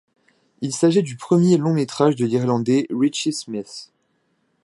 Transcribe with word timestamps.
Il 0.61 0.73
s'agit 0.73 1.03
du 1.03 1.15
premier 1.15 1.57
long 1.57 1.73
métrage 1.75 2.15
de 2.15 2.25
l'Irlandais 2.25 2.87
Richie 2.89 3.31
Smyth. 3.31 3.91